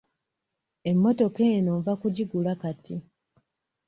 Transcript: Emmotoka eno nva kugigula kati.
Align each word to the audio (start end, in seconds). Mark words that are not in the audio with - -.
Emmotoka 0.89 1.41
eno 1.55 1.71
nva 1.79 1.93
kugigula 2.01 2.53
kati. 2.61 2.95